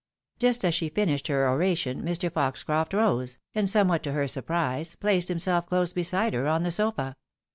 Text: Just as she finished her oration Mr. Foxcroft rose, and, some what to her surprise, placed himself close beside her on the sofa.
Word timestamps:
Just 0.39 0.65
as 0.65 0.73
she 0.73 0.89
finished 0.89 1.27
her 1.27 1.47
oration 1.47 2.01
Mr. 2.01 2.31
Foxcroft 2.31 2.91
rose, 2.95 3.37
and, 3.53 3.69
some 3.69 3.87
what 3.87 4.01
to 4.01 4.13
her 4.13 4.27
surprise, 4.27 4.95
placed 4.95 5.27
himself 5.27 5.67
close 5.69 5.93
beside 5.93 6.33
her 6.33 6.47
on 6.47 6.63
the 6.63 6.71
sofa. 6.71 7.15